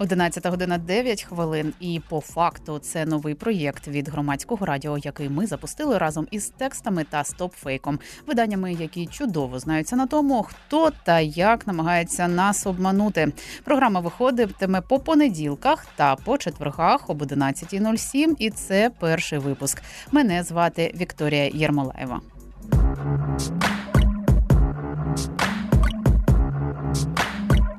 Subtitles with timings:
[0.00, 1.72] 11 година 9 хвилин.
[1.80, 7.04] І по факту це новий проєкт від громадського радіо, який ми запустили разом із текстами
[7.04, 13.32] та стопфейком, виданнями, які чудово знаються на тому, хто та як намагається нас обманути.
[13.64, 19.82] Програма виходитиме по понеділках та по четвергах об 11.07, І це перший випуск.
[20.12, 22.20] Мене звати Вікторія Єрмолаєва.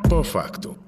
[0.09, 0.80] По факту.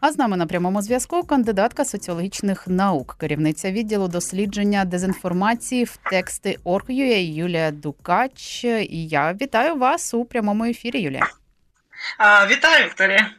[0.00, 6.56] А з нами на прямому зв'язку кандидатка соціологічних наук, керівниця відділу дослідження дезінформації в тексти
[6.64, 8.64] Орг.ua Юлія Дукач.
[8.90, 11.00] Я вітаю вас у прямому ефірі.
[11.00, 11.26] Юлія.
[12.50, 13.30] Вітаю, Вікторія.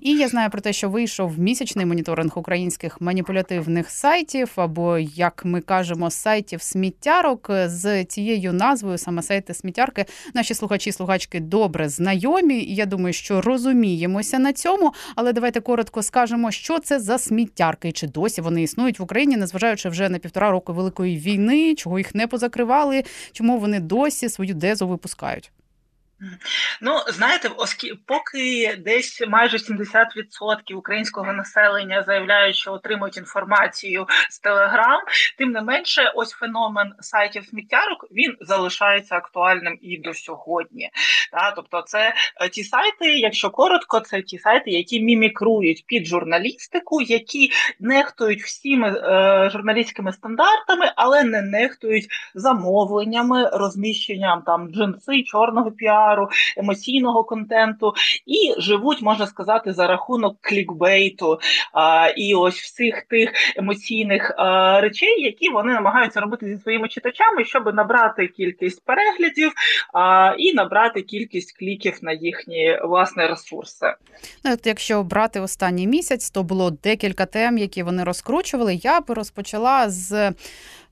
[0.00, 5.60] І я знаю про те, що вийшов місячний моніторинг українських маніпулятивних сайтів, або як ми
[5.60, 10.04] кажемо, сайтів сміттярок з цією назвою, саме сайти сміттярки.
[10.34, 12.54] Наші слухачі слухачки добре знайомі.
[12.54, 14.94] і Я думаю, що розуміємося на цьому.
[15.16, 19.88] Але давайте коротко скажемо, що це за сміттярки, чи досі вони існують в Україні, незважаючи
[19.88, 24.88] вже на півтора року великої війни, чого їх не позакривали, чому вони досі свою дезу
[24.88, 25.52] випускають.
[26.80, 35.00] Ну, знаєте, оскільки поки десь майже 70% українського населення заявляють, що отримують інформацію з Телеграм,
[35.38, 40.90] тим не менше, ось феномен сайтів сміттярок він залишається актуальним і до сьогодні.
[41.32, 47.00] Та, тобто, це е, ті сайти, якщо коротко, це ті сайти, які мімікрують під журналістику,
[47.00, 56.07] які нехтують всіми е, журналістськими стандартами, але не нехтують замовленнями, розміщенням там джинси, чорного піару,
[56.08, 57.94] піару, емоційного контенту
[58.26, 61.38] і живуть, можна сказати, за рахунок клікбейту
[61.72, 67.44] а, і ось всіх тих емоційних а, речей, які вони намагаються робити зі своїми читачами,
[67.44, 69.52] щоб набрати кількість переглядів
[69.94, 73.94] а, і набрати кількість кліків на їхні власні ресурси.
[74.44, 78.74] Ну, от Якщо брати останній місяць, то було декілька тем, які вони розкручували.
[78.74, 80.32] Я би розпочала з.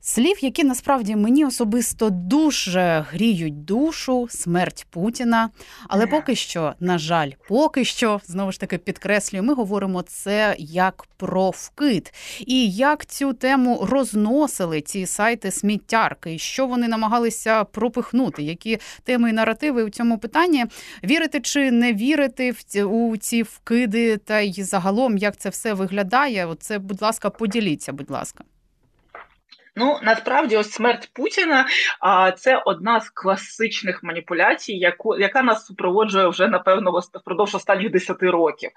[0.09, 5.51] Слів, які насправді мені особисто дуже гріють душу, смерть Путіна.
[5.89, 11.05] Але поки що, на жаль, поки що знову ж таки підкреслюю, ми говоримо це як
[11.17, 12.13] про вкид,
[12.47, 19.31] і як цю тему розносили ці сайти сміттярки, і що вони намагалися пропихнути, які теми
[19.31, 20.65] і наративи у цьому питанні
[21.05, 26.47] вірити чи не вірити в у ці вкиди, та й загалом як це все виглядає.
[26.47, 28.45] Оце, будь ласка, поділіться, будь ласка.
[29.79, 31.67] Ну насправді ось смерть Путіна
[32.01, 38.23] а це одна з класичних маніпуляцій, яку яка нас супроводжує вже напевно впродовж останніх 10
[38.23, 38.71] років.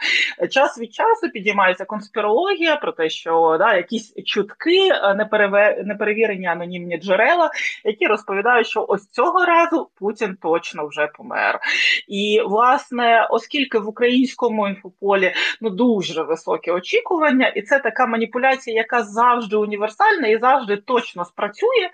[0.52, 4.90] Час від часу підіймається конспірологія про те, що да, якісь чутки,
[5.86, 7.52] неперевірені анонімні джерела,
[7.84, 11.60] які розповідають, що ось цього разу Путін точно вже помер.
[12.08, 19.04] І власне, оскільки в українському інфополі ну дуже високі очікування, і це така маніпуляція, яка
[19.04, 21.90] завжди універсальна і завжди точно спрацює,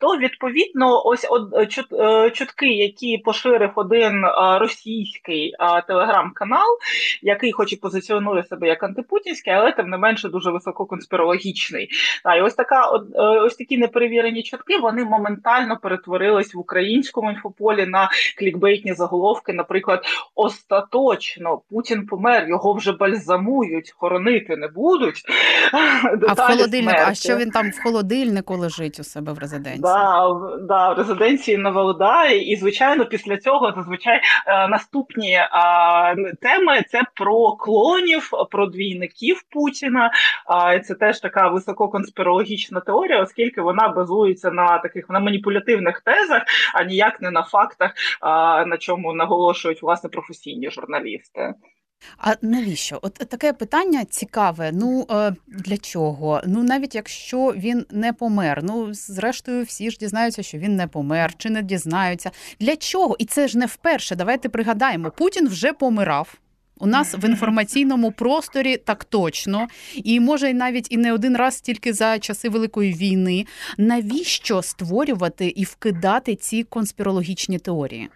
[0.00, 5.54] то відповідно ось от, е, е, чутки, які поширив один е, російський
[5.86, 6.68] телеграм-канал,
[7.22, 11.88] який хоч і позиціонує себе як антипутінський, але тим не менше дуже висококонспірологічний.
[12.24, 12.90] Та, і ось така
[13.44, 19.52] ось такі неперевірені чутки вони моментально перетворились в українському інфополі на клікбейтні заголовки.
[19.52, 25.22] Наприклад, остаточно Путін помер, його вже бальзамують, хоронити не будуть.
[26.28, 28.39] А в холодильник, а що він там в холодильник?
[28.42, 29.82] Холодильнику лежить у себе в резиденції.
[29.82, 30.28] Да,
[30.60, 32.46] да, в резиденції на Валдаї.
[32.46, 35.48] І, звичайно, після цього зазвичай е, наступні е,
[36.40, 40.10] теми це про клонів, про двійників Путіна.
[40.74, 46.42] Е, це теж така висококонспірологічна теорія, оскільки вона базується на таких на маніпулятивних тезах,
[46.74, 47.92] а ніяк не на фактах,
[48.66, 51.54] на чому наголошують власне професійні журналісти.
[52.18, 52.98] А навіщо?
[53.02, 54.70] От таке питання цікаве.
[54.72, 56.42] Ну е, для чого?
[56.46, 58.60] Ну навіть якщо він не помер.
[58.62, 62.30] Ну зрештою, всі ж дізнаються, що він не помер, чи не дізнаються.
[62.60, 63.16] Для чого?
[63.18, 64.16] І це ж не вперше.
[64.16, 66.34] Давайте пригадаємо, Путін вже помирав.
[66.82, 71.92] У нас в інформаційному просторі так точно, і може навіть і не один раз тільки
[71.92, 73.46] за часи Великої війни.
[73.78, 78.08] Навіщо створювати і вкидати ці конспірологічні теорії?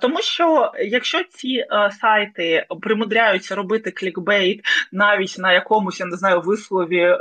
[0.00, 4.60] Тому що якщо ці е, сайти примудряються робити клікбейт
[4.92, 7.18] навіть на якомусь я не знаю вислові е,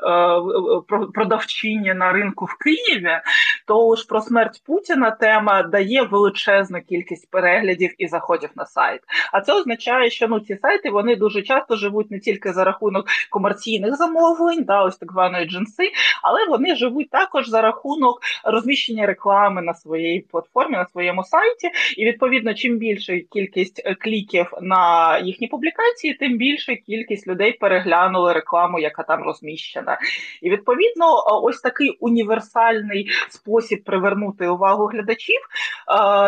[1.13, 3.19] продавчині на ринку в Києві,
[3.67, 9.01] то ж про смерть Путіна тема дає величезну кількість переглядів і заходів на сайт.
[9.31, 13.05] А це означає, що ну ці сайти вони дуже часто живуть не тільки за рахунок
[13.29, 19.61] комерційних замовлень, да, ось так званої джинси, але вони живуть також за рахунок розміщення реклами
[19.61, 21.69] на своїй платформі, на своєму сайті.
[22.03, 28.33] І відповідно, чим більша кількість е, кліків на їхні публікації, тим більша кількість людей переглянули
[28.33, 29.97] рекламу, яка там розміщена.
[30.41, 35.39] І відповідно, е, ось такий універсальний спосіб привернути увагу глядачів,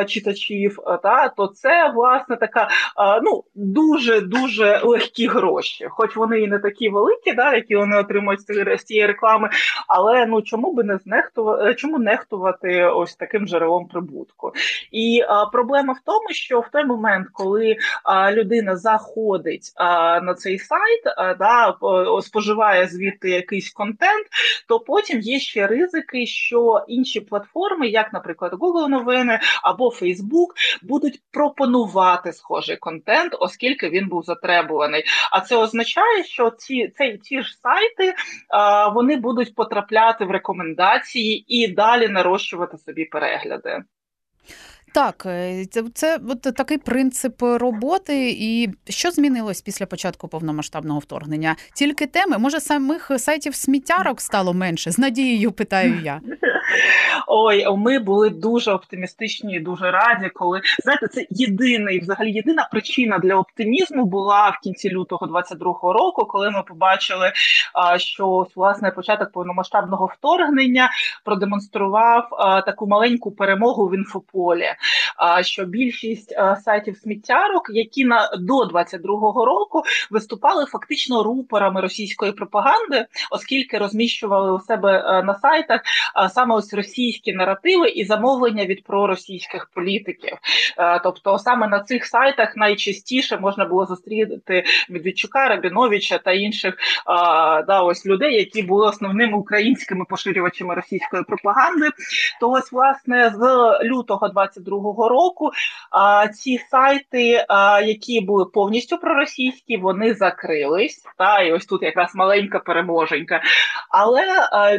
[0.01, 2.69] е, читачів, та то це власне така
[3.23, 8.41] ну дуже дуже легкі гроші, хоч вони і не такі великі, да, які вони отримують
[8.79, 9.49] з цієї реклами.
[9.87, 14.51] Але ну чому би не знехтувати, чому нехтувати ось таким джерелом прибутку?
[14.91, 20.33] І а, проблема в тому, що в той момент, коли а, людина заходить а, на
[20.33, 21.77] цей сайт, а, да,
[22.21, 24.27] споживає звідти якийсь контент,
[24.67, 30.47] то потім є ще ризики, що інші платформи, як, наприклад, Google новини або Facebook,
[30.83, 35.03] будуть пропонувати схожий контент, оскільки він був затребуваний.
[35.31, 38.13] А це означає, що ці ці, ці ж сайти
[38.49, 43.83] а, вони будуть потрапляти в рекомендації і далі нарощувати собі перегляди.
[44.95, 48.29] Так, е, це це от такий принцип роботи.
[48.39, 51.55] І що змінилось після початку повномасштабного вторгнення?
[51.73, 54.91] Тільки теми, може, самих сайтів сміттярок стало менше?
[54.91, 56.21] З надією питаю я.
[57.27, 63.19] Ой, ми були дуже оптимістичні і дуже раді, коли знаєте, це єдиний, взагалі єдина причина
[63.19, 67.31] для оптимізму була в кінці лютого 22-го року, коли ми побачили,
[67.97, 70.89] що власне початок повномасштабного вторгнення
[71.23, 72.29] продемонстрував
[72.65, 74.73] таку маленьку перемогу в інфополі.
[75.41, 76.35] Що більшість
[76.65, 84.59] сайтів сміттярок, які на до 22-го року виступали фактично рупорами російської пропаганди, оскільки розміщували у
[84.59, 85.81] себе на сайтах
[86.29, 90.37] саме ось російські наративи і замовлення від проросійських політиків.
[90.77, 96.77] Е, тобто саме на цих сайтах найчастіше можна було зустріти Медведчука, Рабіновича та інших е,
[97.63, 101.89] да, ось людей, які були основними українськими поширювачами російської пропаганди.
[102.39, 103.39] То ось власне з
[103.83, 105.51] лютого 22-го року
[106.25, 107.45] е, ці сайти,
[107.85, 111.03] які були повністю проросійські, вони закрились.
[111.17, 113.41] Та і ось тут якраз маленька переможенька.
[113.89, 114.23] Але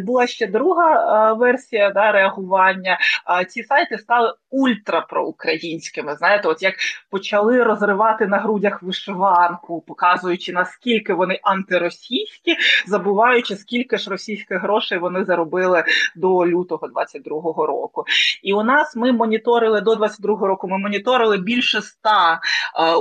[0.00, 2.98] була ще друга версія да, реагування.
[3.24, 6.16] А Ці сайти стали ультрапроукраїнськими.
[6.16, 6.74] Знаєте, от як
[7.10, 15.24] почали розривати на грудях вишиванку, показуючи наскільки вони антиросійські, забуваючи скільки ж російських грошей вони
[15.24, 15.84] заробили
[16.16, 18.04] до лютого 22-го року.
[18.42, 20.68] І у нас ми моніторили до 22-го року.
[20.68, 22.40] Ми моніторили більше ста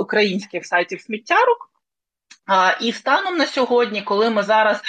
[0.00, 1.75] українських сайтів сміттярок.
[2.80, 4.80] І станом на сьогодні, коли ми зараз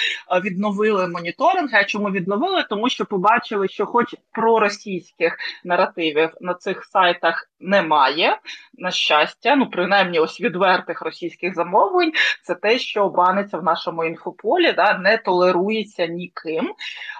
[0.44, 2.64] відновили моніторинг, а чому відновили?
[2.70, 8.38] Тому що побачили, що, хоч проросійських наративів на цих сайтах немає,
[8.78, 12.12] на щастя, ну принаймні ось відвертих російських замовлень,
[12.42, 16.74] це те, що баниться в нашому інфополі, да, не толерується ніким.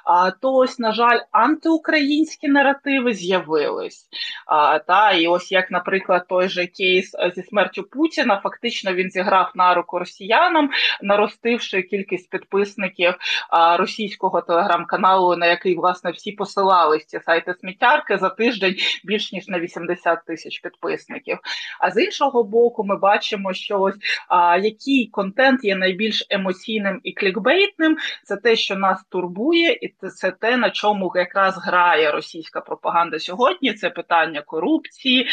[0.05, 4.09] А то ось, на жаль, антиукраїнські наративи з'явились.
[4.47, 9.53] А, Та і ось як, наприклад, той же кейс зі смертю Путіна, фактично він зіграв
[9.55, 10.71] на руку росіянам,
[11.03, 13.15] наростивши кількість підписників
[13.51, 19.49] а, російського телеграм-каналу, на який власне всі посилались ці сайти сміттярки за тиждень більш ніж
[19.49, 21.39] на 80 тисяч підписників.
[21.81, 23.97] А з іншого боку, ми бачимо, що ось
[24.29, 30.31] а, який контент є найбільш емоційним і клікбейтним, це те, що нас турбує, і це
[30.31, 33.73] те, на чому якраз грає російська пропаганда сьогодні.
[33.73, 35.27] Це питання корупції,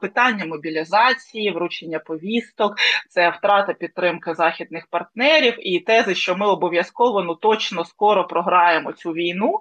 [0.00, 2.76] питання мобілізації, вручення повісток,
[3.08, 9.10] це втрата підтримки західних партнерів і тези, що ми обов'язково ну точно скоро програємо цю
[9.10, 9.60] війну.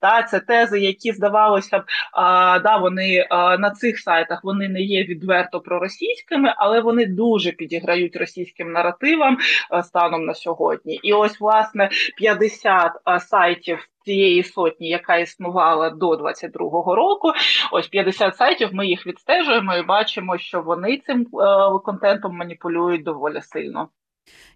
[0.00, 4.80] Та це тези, які здавалося б, а, да, вони а, на цих сайтах вони не
[4.80, 9.38] є відверто проросійськими, але вони дуже підіграють російським наративам
[9.82, 10.94] станом на сьогодні.
[11.02, 17.32] І ось власне 50 сайтів цієї сотні, яка існувала до 22-го року.
[17.72, 18.68] Ось 50 сайтів.
[18.72, 23.88] Ми їх відстежуємо і бачимо, що вони цим е, контентом маніпулюють доволі сильно.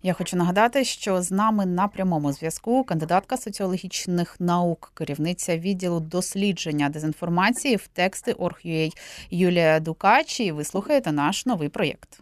[0.03, 6.89] Я хочу нагадати, що з нами на прямому зв'язку кандидатка соціологічних наук, керівниця відділу дослідження
[6.89, 8.91] дезінформації в тексти Орг.ua
[9.31, 10.53] Юлія Дукачі.
[10.53, 12.21] Ви слухаєте наш новий проєкт.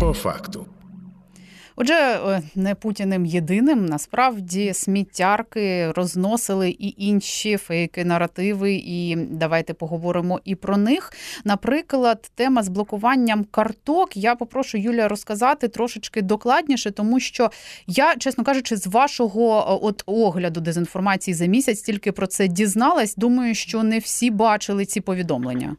[0.00, 0.66] По факту.
[1.76, 10.40] Отже, е, не Путіним єдиним насправді сміттярки розносили і інші фейки, наративи, і давайте поговоримо
[10.44, 11.12] і про них.
[11.44, 14.16] Наприклад, тема з блокуванням карток.
[14.16, 17.50] Я попрошу Юлія розказати трошечки докладніше, тому що
[17.86, 23.16] я, чесно кажучи, з вашого е, от огляду дезінформації за місяць тільки про це дізналась.
[23.16, 25.76] Думаю, що не всі бачили ці повідомлення.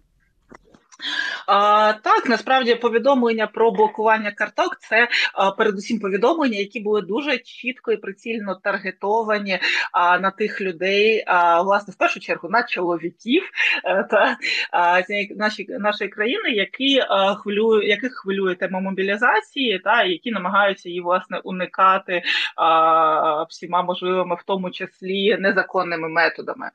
[1.48, 7.92] А, Так, насправді повідомлення про блокування карток це а, передусім повідомлення, які були дуже чітко
[7.92, 9.60] і прицільно таргетовані
[9.92, 13.44] а, на тих людей, а, власне, в першу чергу на чоловіків
[13.86, 14.38] е, та
[14.72, 15.02] а,
[15.36, 21.40] наші, нашої країни, які а, хвилює, яких хвилює тема мобілізації, та які намагаються її власне
[21.44, 22.22] уникати
[22.56, 26.70] а, всіма можливими, в тому числі незаконними методами.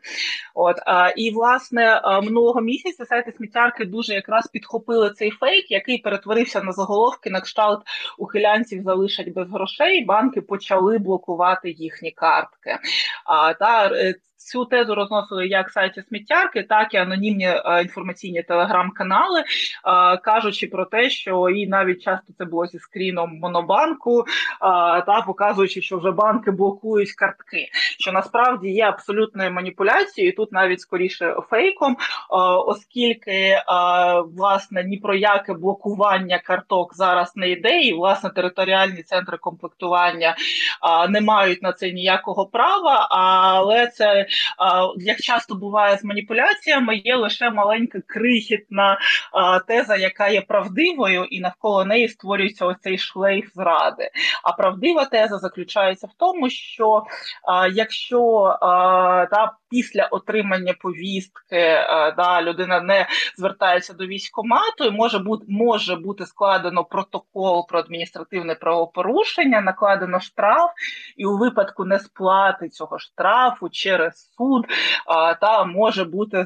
[0.54, 5.98] От а, і власне минулого місяця сайти сміттярки дуже дуже якраз підхопили цей фейк, який
[5.98, 7.82] перетворився на заголовки на кшталт
[8.18, 10.04] ухилянців залишать без грошей.
[10.04, 12.78] Банки почали блокувати їхні картки.
[13.24, 14.14] А та е,
[14.44, 19.44] Цю тезу розносили як сайті сміттярки, так і анонімні е, інформаційні телеграм-канали,
[19.82, 24.24] а, кажучи про те, що і навіть часто це було зі скріном монобанку,
[24.60, 27.68] а, та показуючи, що вже банки блокують картки,
[27.98, 31.96] що насправді є абсолютною маніпуляцією, тут навіть скоріше фейком,
[32.66, 33.62] оскільки
[34.36, 40.36] власне ні про яке блокування карток зараз не йде, і власне територіальні центри комплектування
[41.08, 44.26] не мають на це ніякого права, але це
[44.96, 48.98] як часто буває з маніпуляціями, є лише маленька крихітна
[49.66, 54.10] теза, яка є правдивою, і навколо неї створюється ось цей шлейф зради.
[54.42, 57.02] А правдива теза заключається в тому, що
[57.72, 58.56] якщо
[59.30, 61.84] та після отримання повістки
[62.16, 69.60] да, людина не звертається до військкомату, може бути може бути складено протокол про адміністративне правопорушення,
[69.60, 70.70] накладено штраф,
[71.16, 74.66] і у випадку несплати цього штрафу через суд
[75.40, 76.44] та може бути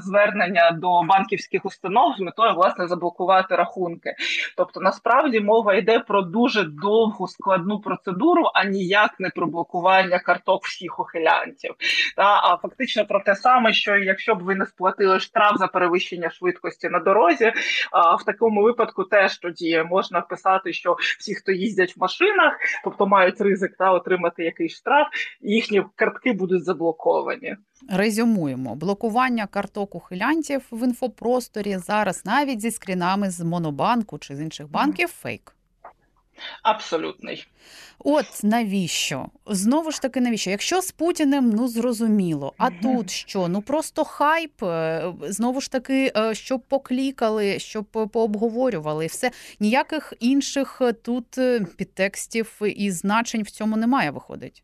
[0.00, 4.14] звернення до банківських установ з метою власне заблокувати рахунки.
[4.56, 10.64] Тобто, насправді мова йде про дуже довгу складну процедуру, а ніяк не про блокування карток
[10.64, 11.74] всіх ухилянців.
[12.16, 16.30] Та а фактично про те саме, що якщо б ви не сплатили штраф за перевищення
[16.30, 17.52] швидкості на дорозі,
[18.20, 22.52] в такому випадку теж тоді можна писати, що всі, хто їздять в машинах,
[22.84, 25.06] тобто мають ризик та отримати якийсь штраф,
[25.40, 27.56] їхні картки будуть заблоковані заблоковані.
[27.88, 34.70] Резюмуємо блокування карток ухилянтів в інфопросторі зараз навіть зі скрінами з Монобанку чи з інших
[34.70, 35.54] банків фейк.
[36.62, 37.46] Абсолютний.
[37.98, 39.26] От навіщо?
[39.46, 40.50] Знову ж таки, навіщо?
[40.50, 42.54] Якщо з Путіним, ну зрозуміло.
[42.58, 43.48] А тут що?
[43.48, 50.82] Ну просто хайп, е, знову ж таки, е, щоб поклікали, щоб пообговорювали, все ніяких інших
[51.04, 51.38] тут
[51.76, 54.62] підтекстів і значень в цьому немає, виходить.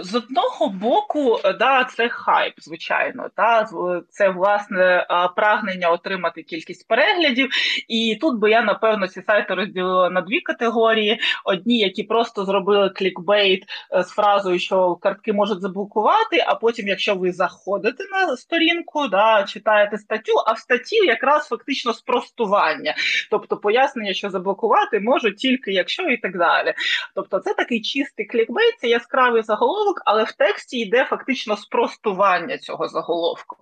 [0.00, 3.68] З одного боку, да, це хайп, звичайно, та
[4.08, 5.06] це власне
[5.36, 7.50] прагнення отримати кількість переглядів.
[7.88, 12.90] І тут би я напевно ці сайти розділила на дві категорії: одні, які просто зробили
[12.90, 16.44] клікбейт е, з фразою, що картки можуть заблокувати.
[16.46, 21.92] А потім, якщо ви заходите на сторінку, да, читаєте статтю, а в статті якраз фактично
[21.92, 22.94] спростування,
[23.30, 26.74] тобто пояснення, що заблокувати можуть тільки якщо і так далі.
[27.14, 32.58] Тобто, це такий чистий клікбейт, це яскравий заголовок, заголовок, але в тексті йде фактично спростування
[32.58, 33.56] цього заголовку.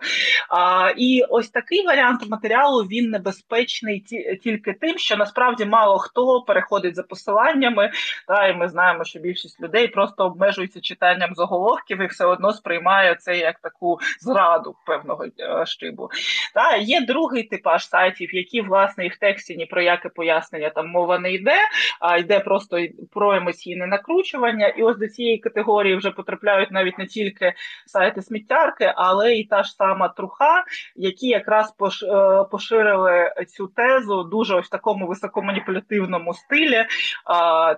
[0.49, 4.01] А, І ось такий варіант матеріалу він небезпечний
[4.43, 7.91] тільки тим, що насправді мало хто переходить за посиланнями.
[8.29, 13.15] Та, І ми знаємо, що більшість людей просто обмежується читанням заголовків і все одно сприймає
[13.15, 16.09] це як таку зраду певного е, штибу.
[16.55, 20.89] Та, Є другий типаж сайтів, які власне і в тексті ні про яке пояснення там
[20.89, 21.59] мова не йде,
[22.01, 22.79] а йде просто
[23.13, 24.69] про емоційне накручування.
[24.69, 27.55] І ось до цієї категорії вже потрапляють навіть не тільки
[27.87, 30.65] сайти сміттярки, але і та ж сама труха,
[30.97, 36.87] які якраз е, поширили цю тезу дуже ось в такому високоманіпулятивному стилі,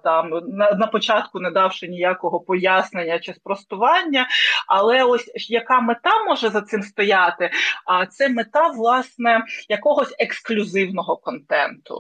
[0.05, 4.29] там на, на початку не давши ніякого пояснення чи спростування.
[4.67, 7.51] Але ось яка мета може за цим стояти?
[7.87, 11.99] А це мета власне якогось ексклюзивного контенту.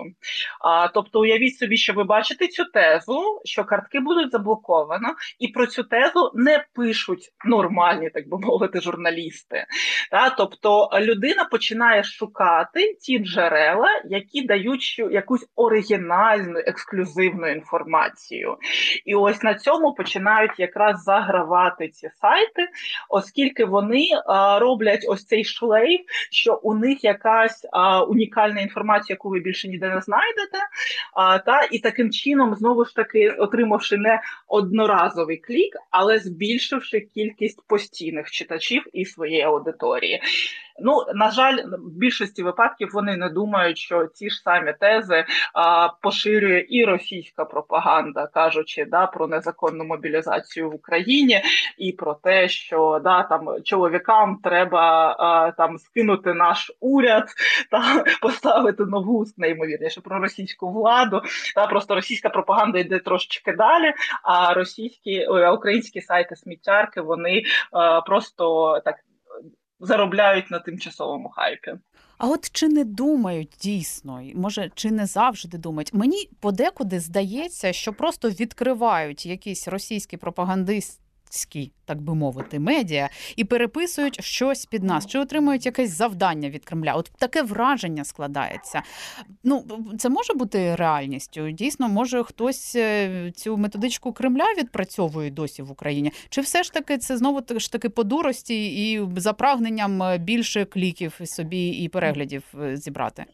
[0.61, 5.67] А, Тобто, уявіть собі, що ви бачите цю тезу, що картки будуть заблоковано, і про
[5.67, 9.64] цю тезу правду не пишуть нормальні, так би мовити, журналісти.
[10.11, 18.57] Та, Тобто людина починає шукати ті джерела, які дають якусь оригінальну ексклюзивну інформацію.
[19.05, 22.69] І ось на цьому починають якраз загравати ці сайти,
[23.09, 26.00] оскільки вони а, роблять ось цей шлейф,
[26.31, 30.59] що у них якась а, унікальна інформація, яку ви більше ніде не знайдете.
[31.47, 38.31] Та І таким чином, знову ж таки, отримавши не одноразовий клік, але збільшивши кількість постійних
[38.31, 40.23] читачів і своєї аудиторії.
[40.81, 45.25] Ну на жаль, в більшості випадків вони не думають, що ці ж самі тези
[45.55, 51.43] а, поширює і російська пропаганда, кажучи да про незаконну мобілізацію в Україні,
[51.79, 57.29] і про те, що да там чоловікам треба а, там скинути наш уряд
[57.71, 61.23] та поставити нову неймовірніше про російську владу.
[61.55, 63.95] Та просто російська пропаганда йде трошечки далі.
[64.23, 68.97] А російські українські сайти сміттярки вони а, просто так
[69.83, 71.75] заробляють на тимчасовому хайпі.
[72.19, 75.95] А от чи не думають дійсно, може, чи не завжди думають?
[75.95, 81.01] Мені подекуди здається, що просто відкривають якісь російські пропагандисти
[81.33, 86.65] громадські, так би мовити, медіа і переписують щось під нас, чи отримують якесь завдання від
[86.65, 86.95] Кремля.
[86.95, 88.83] От таке враження складається.
[89.45, 89.65] Ну
[89.99, 91.51] це може бути реальністю.
[91.51, 96.99] Дійсно, може хтось е, цю методичку Кремля відпрацьовує досі в Україні, чи все ж таки
[96.99, 102.43] це знову ж таки по дурості і за прагненням е, більше кліків собі і переглядів
[102.62, 103.25] е, зібрати?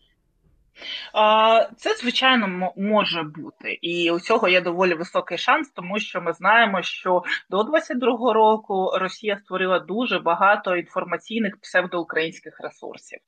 [1.76, 6.82] Це, звичайно, може бути, і у цього є доволі високий шанс, тому що ми знаємо,
[6.82, 13.18] що до 22-го року Росія створила дуже багато інформаційних псевдоукраїнських ресурсів.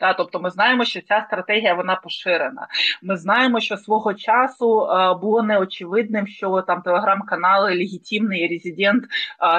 [0.00, 2.68] Та, Тобто, ми знаємо, що ця стратегія вона поширена.
[3.02, 4.88] Ми знаємо, що свого часу
[5.20, 9.04] було неочевидним, що там телеграм-канали Легітимний резидент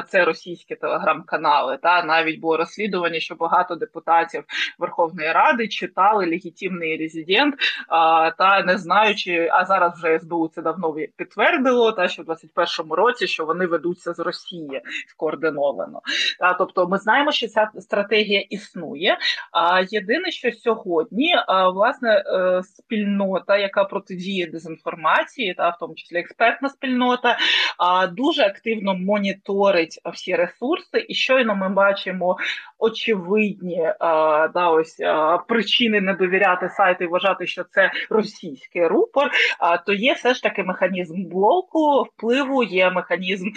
[0.08, 1.78] це російські телеграм-канали.
[1.84, 4.44] Та навіть було розслідування, що багато депутатів
[4.80, 7.56] Верховної Ради читали легітимний резидент клієнт,
[7.88, 12.96] а, та не знаючи, а зараз вже СБУ це давно підтвердило, та що в 21-му
[12.96, 16.02] році що вони ведуться з Росії скоординовано.
[16.40, 19.18] Та тобто, ми знаємо, що ця стратегія існує.
[19.52, 26.18] А єдине, що сьогодні а, власне е, спільнота, яка протидіє дезінформації, та в тому числі
[26.18, 27.38] експертна спільнота,
[27.78, 32.38] а, дуже активно моніторить всі ресурси, і щойно ми бачимо
[32.80, 35.02] очевидні а, да, ось
[35.48, 40.64] причини не довіряти сайту вважати, що це російський рупор, а то є все ж таки
[40.64, 43.50] механізм блоку впливу, є механізм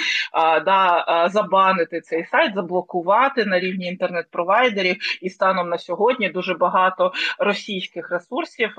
[0.65, 4.97] да, забанити цей сайт, заблокувати на рівні інтернет-провайдерів.
[5.23, 8.71] І станом на сьогодні дуже багато російських ресурсів,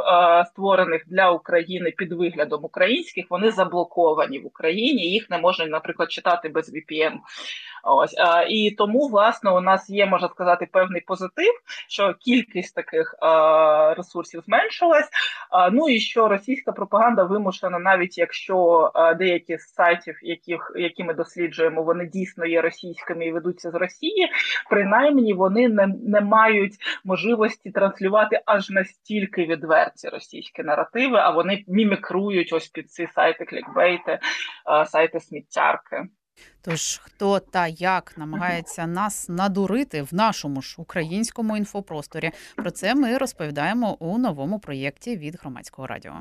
[0.47, 5.11] створених для України під виглядом українських, вони заблоковані в Україні.
[5.11, 7.13] Їх не можна, наприклад, читати без VPN.
[7.83, 8.15] Ось
[8.49, 11.53] і тому, власне, у нас є, можна сказати, певний позитив,
[11.87, 13.15] що кількість таких
[13.97, 15.09] ресурсів зменшилась.
[15.71, 21.83] Ну і що російська пропаганда вимушена, навіть якщо деякі з сайтів, яких які ми досліджуємо,
[21.83, 24.27] вони дійсно є російськими і ведуться з Росії,
[24.69, 32.53] принаймні вони не, не мають можливості транслювати аж настільки відверті російські наративи, а вони мімікрують
[32.53, 34.19] ось під ці сайти клікбейти,
[34.85, 36.03] сайти сміттярки.
[36.61, 43.17] Тож хто та як намагається нас надурити в нашому ж українському інфопросторі, про це ми
[43.17, 46.13] розповідаємо у новому проєкті від громадського радіо.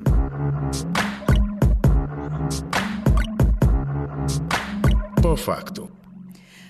[5.22, 5.89] По факту.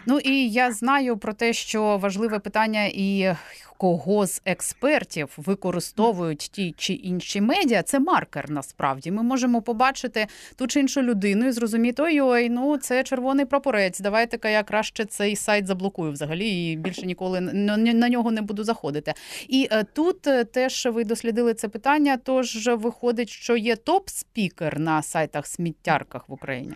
[0.06, 3.34] Ну і я знаю про те, що важливе питання і
[3.80, 8.50] кого з експертів використовують ті чи інші медіа, це маркер.
[8.50, 14.00] Насправді ми можемо побачити ту чи іншу людину і зрозуміти, ой-ой, ну це червоний прапорець.
[14.00, 19.14] Давайте-ка я краще цей сайт заблокую взагалі і більше ніколи на нього не буду заходити.
[19.48, 22.18] І е, тут е, теж ви дослідили це питання.
[22.24, 26.72] Тож виходить, що є топ-спікер на сайтах сміттярках в Україні.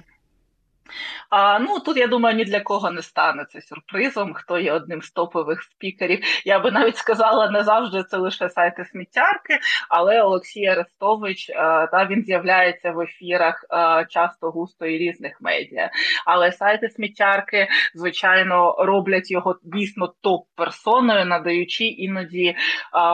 [1.31, 5.03] А, Ну тут я думаю, ні для кого не стане це сюрпризом, хто є одним
[5.03, 6.21] з топових спікерів.
[6.45, 12.07] Я би навіть сказала, не завжди це лише сайти сміттярки, але Олексій Арестович а, та
[12.07, 15.91] він з'являється в ефірах а, часто густо і різних медіа.
[16.27, 22.57] Але сайти сміттярки, звичайно, роблять його дійсно топ-персоною, надаючи іноді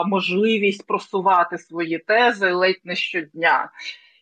[0.05, 3.69] можливість просувати свої тези ледь не щодня.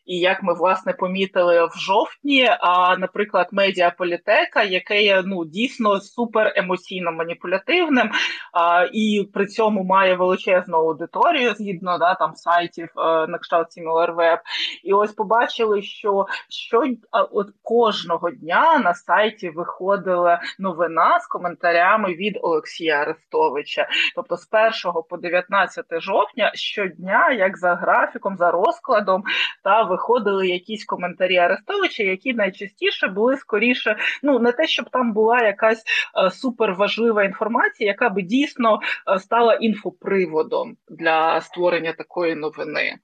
[0.10, 6.54] І як ми власне помітили в жовтні, а наприклад, медіаполітека, яке є ну дійсно супер
[6.56, 8.12] емоційно маніпулятивним,
[8.54, 14.38] а, і при цьому має величезну аудиторію згідно да там сайтів а, на кшталт SimilarWeb.
[14.84, 16.84] І ось побачили, що що
[17.32, 23.88] от кожного дня на сайті виходила новина з коментарями від Олексія Арестовича.
[24.16, 24.48] Тобто з
[24.86, 29.24] 1 по 19 жовтня щодня, як за графіком, за розкладом,
[29.64, 35.42] та виходили якісь коментарі Арестовича, які найчастіше були скоріше, ну не те, щоб там була
[35.42, 35.84] якась
[36.18, 42.98] е, суперважлива інформація, яка би дійсно е, стала інфоприводом для створення такої новини.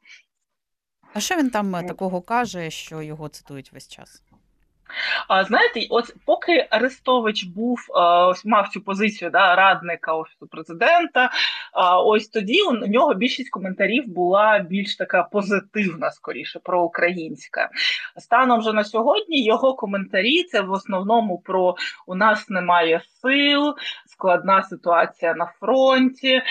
[1.13, 4.23] А що він там е, такого каже, що його цитують весь час?
[5.27, 7.79] А знаєте, от поки Арестович був
[8.29, 11.29] ось мав цю позицію да, радника офісу президента,
[12.05, 17.69] ось тоді у нього більшість коментарів була більш така позитивна, скоріше проукраїнська.
[18.17, 21.75] Станом вже на сьогодні його коментарі це в основному про
[22.07, 26.41] у нас немає сил, складна ситуація на фронті,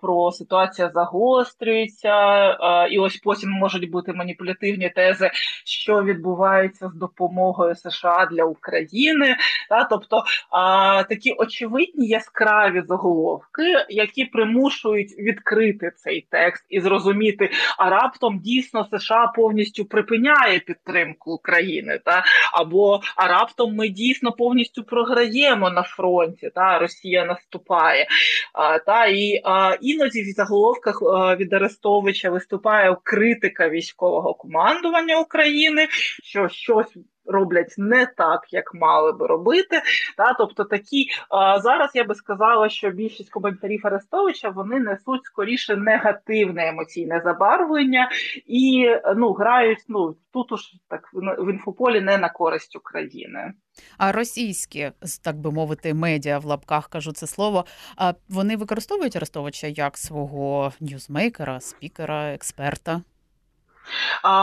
[0.00, 2.50] про ситуація загострюється,
[2.90, 5.30] і ось потім можуть бути маніпулятивні тези,
[5.64, 7.67] що відбувається з допомогою.
[7.74, 9.36] США для України,
[9.68, 17.90] та тобто а, такі очевидні яскраві заголовки, які примушують відкрити цей текст і зрозуміти, а
[17.90, 25.70] раптом дійсно США повністю припиняє підтримку України, та або а раптом ми дійсно повністю програємо
[25.70, 28.06] на фронті, та Росія наступає.
[28.52, 35.86] А, Та і а, іноді в заголовках а, від Арестовича виступає критика військового командування України,
[36.22, 36.96] що щось
[37.28, 39.82] роблять не так, як мали би робити.
[40.16, 45.76] Та тобто такі а, зараз я би сказала, що більшість коментарів Арестовича вони несуть скоріше
[45.76, 48.10] негативне емоційне забарвлення
[48.46, 53.52] і ну грають ну тут уж так в інфополі не на користь України.
[53.98, 54.90] А російські,
[55.24, 57.64] так би мовити, медіа в лапках кажу це слово.
[57.96, 63.02] А вони використовують Арестовича як свого ньюзмейкера, спікера, експерта.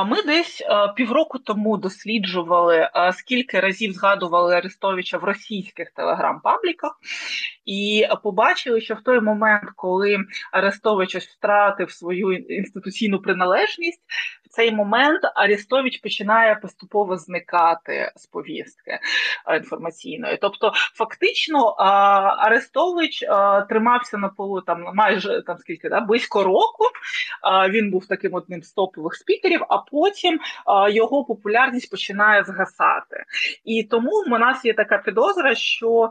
[0.05, 0.63] Ми десь
[0.95, 6.91] півроку тому досліджували, скільки разів згадували Арестовича в російських телеграм-пабліках,
[7.65, 10.17] і побачили, що в той момент, коли
[10.51, 14.01] Арестович втратив свою інституційну приналежність,
[14.45, 18.99] в цей момент Арестович починає поступово зникати з повістки
[19.57, 20.37] інформаційної.
[20.41, 21.67] Тобто, фактично,
[22.37, 23.23] Арестович
[23.69, 26.85] тримався на полу там майже там скільки да, близько року.
[27.69, 30.39] Він був таким одним з топових спікерів, а потім
[30.89, 33.23] його популярність починає згасати.
[33.65, 36.09] І тому в нас є така підозра, що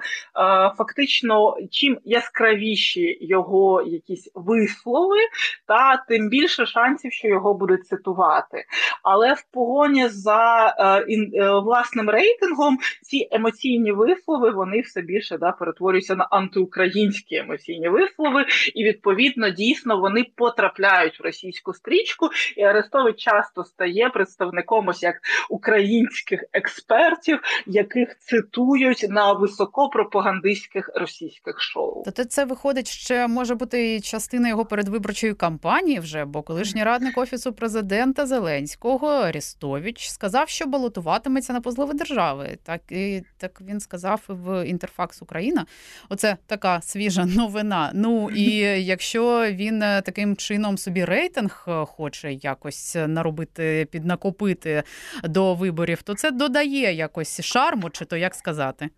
[0.78, 5.18] фактично чим яскравіші його якісь вислови,
[5.66, 8.64] та тим більше шансів, що його будуть цитувати.
[9.02, 15.52] Але в погоні за е, е, власним рейтингом ці емоційні вислови вони все більше да,
[15.52, 22.30] перетворюються на антиукраїнські емоційні вислови, і відповідно дійсно вони потрапляють в російську стрічку.
[22.56, 25.14] І Арестович часто стає представником ось як
[25.50, 32.02] українських експертів, яких цитують на високопропагандистських російських шоу.
[32.04, 37.52] Тобто це виходить, ще може бути частина його передвиборчої кампанії вже, бо колишній радник офісу
[37.52, 42.58] президента Зеленського Арестович сказав, що балотуватиметься на позливи держави.
[42.62, 45.66] Так і так він сказав в Інтерфакс Україна.
[46.08, 47.90] Оце така свіжа новина.
[47.94, 48.50] Ну і
[48.84, 54.82] якщо він е, таким чином собі рейтинг е, хоче якось наробити, піднакопити
[55.24, 58.90] до виборів, то це додає якось шарму, чи то як сказати.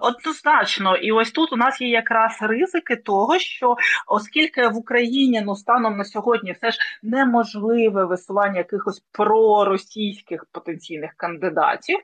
[0.00, 3.76] Однозначно, і ось тут у нас є якраз ризики того, що
[4.06, 11.98] оскільки в Україні ну станом на сьогодні все ж неможливе висування якихось проросійських потенційних кандидатів,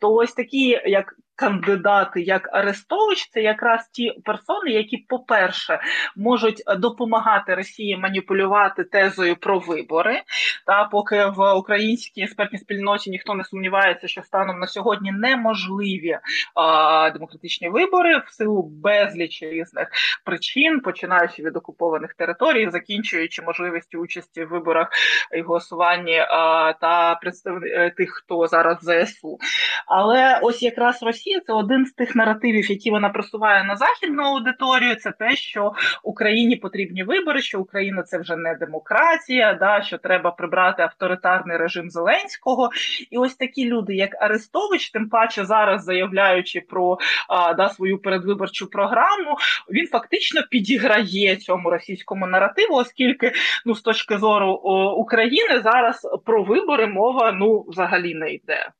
[0.00, 5.80] то ось такі як кандидати як Арестович, це якраз ті персони, які, по-перше,
[6.16, 10.22] можуть допомагати Росії маніпулювати тезою про вибори.
[10.66, 16.18] Та поки в українській експертній спільноті ніхто не сумнівається, що станом на сьогодні неможливі
[16.54, 19.88] а, демократичні вибори в силу безлічі різних
[20.24, 24.88] причин, починаючи від окупованих територій, закінчуючи можливістю участі в виборах
[25.36, 27.60] і голосуванні а, та представ...
[27.96, 29.38] тих, хто зараз в ЗСУ.
[29.86, 34.22] Але ось якраз Росія Росія це один з тих наративів, які вона просуває на західну
[34.22, 34.96] аудиторію.
[34.96, 40.30] Це те, що Україні потрібні вибори, що Україна це вже не демократія, да що треба
[40.30, 42.70] прибрати авторитарний режим Зеленського.
[43.10, 48.70] І ось такі люди, як Арестович, тим паче зараз заявляючи про а, да свою передвиборчу
[48.70, 49.36] програму,
[49.70, 53.32] він фактично підіграє цьому російському наративу, оскільки
[53.66, 58.70] ну з точки зору о, України зараз про вибори мова ну взагалі не йде.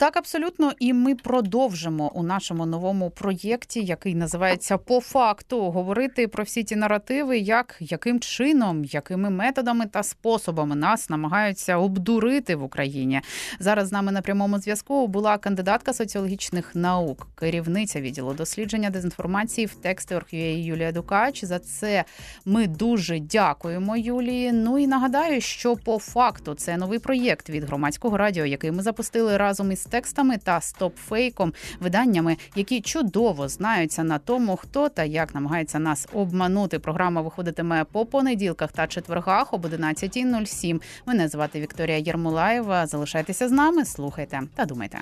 [0.00, 6.44] Так, абсолютно, і ми продовжимо у нашому новому проєкті, який називається по факту, говорити про
[6.44, 13.20] всі ті наративи, як яким чином, якими методами та способами нас намагаються обдурити в Україні.
[13.58, 19.74] Зараз з нами на прямому зв'язку була кандидатка соціологічних наук, керівниця відділу дослідження дезінформації в
[19.74, 21.44] тексти Орхює Юлія Дукач.
[21.44, 22.04] За це
[22.44, 24.52] ми дуже дякуємо Юлії.
[24.52, 29.36] Ну і нагадаю, що по факту це новий проєкт від громадського радіо, який ми запустили
[29.36, 35.78] разом із текстами та стопфейком, виданнями, які чудово знаються на тому, хто та як намагається
[35.78, 36.78] нас обманути.
[36.78, 40.80] Програма виходитиме по понеділках та четвергах об 11.07.
[41.06, 42.86] Мене звати Вікторія Єрмолаєва.
[42.86, 44.98] Залишайтеся з нами, слухайте та думайте.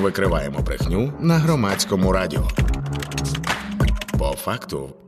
[0.00, 2.48] Викриваємо брехню на громадському радіо.
[4.18, 5.07] По факту.